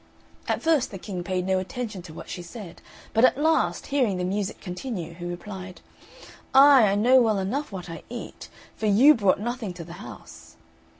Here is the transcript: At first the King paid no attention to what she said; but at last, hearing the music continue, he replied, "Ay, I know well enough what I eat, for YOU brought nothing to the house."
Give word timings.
At 0.47 0.63
first 0.63 0.89
the 0.89 0.97
King 0.97 1.23
paid 1.23 1.45
no 1.45 1.59
attention 1.59 2.01
to 2.01 2.11
what 2.11 2.27
she 2.27 2.41
said; 2.41 2.81
but 3.13 3.23
at 3.23 3.37
last, 3.37 3.85
hearing 3.93 4.17
the 4.17 4.23
music 4.23 4.59
continue, 4.59 5.13
he 5.13 5.25
replied, 5.25 5.79
"Ay, 6.55 6.87
I 6.87 6.95
know 6.95 7.21
well 7.21 7.37
enough 7.37 7.71
what 7.71 7.87
I 7.87 8.01
eat, 8.09 8.49
for 8.75 8.87
YOU 8.87 9.13
brought 9.13 9.39
nothing 9.39 9.75
to 9.75 9.83
the 9.83 9.93
house." 10.01 10.55